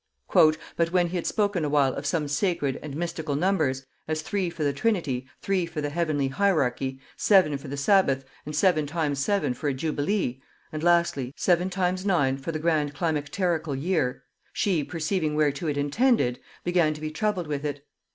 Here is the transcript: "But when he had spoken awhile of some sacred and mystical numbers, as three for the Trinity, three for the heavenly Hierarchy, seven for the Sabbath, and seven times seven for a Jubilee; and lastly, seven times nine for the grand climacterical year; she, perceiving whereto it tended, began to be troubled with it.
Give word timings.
"But 0.33 0.91
when 0.91 1.09
he 1.09 1.15
had 1.17 1.27
spoken 1.27 1.63
awhile 1.63 1.93
of 1.93 2.07
some 2.07 2.27
sacred 2.27 2.79
and 2.81 2.95
mystical 2.95 3.35
numbers, 3.35 3.85
as 4.07 4.23
three 4.23 4.49
for 4.49 4.63
the 4.63 4.73
Trinity, 4.73 5.29
three 5.43 5.67
for 5.67 5.79
the 5.79 5.91
heavenly 5.91 6.27
Hierarchy, 6.29 6.99
seven 7.15 7.55
for 7.59 7.67
the 7.67 7.77
Sabbath, 7.77 8.25
and 8.43 8.55
seven 8.55 8.87
times 8.87 9.19
seven 9.23 9.53
for 9.53 9.67
a 9.69 9.75
Jubilee; 9.75 10.41
and 10.71 10.81
lastly, 10.81 11.35
seven 11.37 11.69
times 11.69 12.03
nine 12.03 12.37
for 12.39 12.51
the 12.51 12.57
grand 12.57 12.95
climacterical 12.95 13.75
year; 13.79 14.23
she, 14.51 14.83
perceiving 14.83 15.35
whereto 15.35 15.67
it 15.67 15.73
tended, 15.91 16.39
began 16.63 16.95
to 16.95 17.01
be 17.01 17.11
troubled 17.11 17.45
with 17.45 17.63
it. 17.63 17.85